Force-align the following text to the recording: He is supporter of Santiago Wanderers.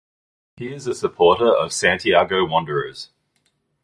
He 0.57 0.73
is 0.73 0.85
supporter 0.99 1.53
of 1.53 1.71
Santiago 1.71 2.43
Wanderers. 2.43 3.11